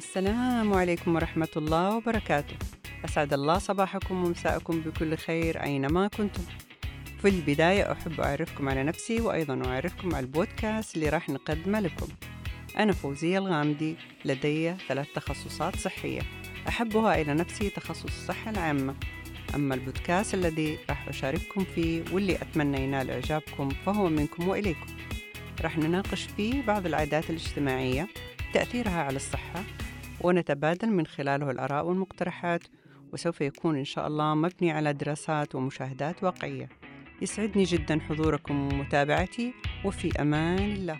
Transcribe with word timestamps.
السلام 0.00 0.74
عليكم 0.74 1.14
ورحمة 1.14 1.48
الله 1.56 1.96
وبركاته. 1.96 2.56
أسعد 3.04 3.32
الله 3.32 3.58
صباحكم 3.58 4.24
ومساءكم 4.24 4.80
بكل 4.80 5.16
خير 5.16 5.62
أينما 5.62 6.08
كنتم. 6.08 6.42
في 7.22 7.28
البداية 7.28 7.92
أحب 7.92 8.20
أعرفكم 8.20 8.68
على 8.68 8.82
نفسي 8.82 9.20
وأيضا 9.20 9.62
أعرفكم 9.66 10.14
على 10.14 10.26
البودكاست 10.26 10.94
اللي 10.94 11.08
راح 11.08 11.28
نقدمه 11.28 11.80
لكم. 11.80 12.06
أنا 12.78 12.92
فوزية 12.92 13.38
الغامدي 13.38 13.96
لدي 14.24 14.74
ثلاث 14.88 15.06
تخصصات 15.14 15.76
صحية. 15.76 16.22
أحبها 16.68 17.20
إلى 17.20 17.34
نفسي 17.34 17.70
تخصص 17.70 18.04
الصحة 18.04 18.50
العامة. 18.50 18.94
أما 19.54 19.74
البودكاست 19.74 20.34
الذي 20.34 20.78
راح 20.88 21.08
أشارككم 21.08 21.64
فيه 21.74 22.04
واللي 22.12 22.36
أتمنى 22.36 22.84
ينال 22.84 23.10
إعجابكم 23.10 23.68
فهو 23.68 24.08
منكم 24.08 24.48
وإليكم. 24.48 24.86
راح 25.60 25.78
نناقش 25.78 26.22
فيه 26.36 26.62
بعض 26.62 26.86
العادات 26.86 27.30
الاجتماعية 27.30 28.08
تأثيرها 28.54 29.02
على 29.02 29.16
الصحة 29.16 29.64
ونتبادل 30.20 30.90
من 30.90 31.06
خلاله 31.06 31.50
الآراء 31.50 31.86
والمقترحات 31.86 32.62
وسوف 33.12 33.40
يكون 33.40 33.78
إن 33.78 33.84
شاء 33.84 34.06
الله 34.06 34.34
مبني 34.34 34.70
على 34.70 34.92
دراسات 34.92 35.54
ومشاهدات 35.54 36.24
واقعية. 36.24 36.68
يسعدني 37.22 37.64
جدا 37.64 38.00
حضوركم 38.00 38.72
ومتابعتي 38.72 39.54
وفي 39.84 40.22
أمان 40.22 40.58
الله. 40.58 40.98